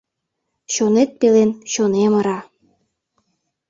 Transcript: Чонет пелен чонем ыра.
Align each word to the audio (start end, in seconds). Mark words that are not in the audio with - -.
Чонет 0.73 1.09
пелен 1.19 1.49
чонем 1.71 2.13
ыра. 2.19 2.39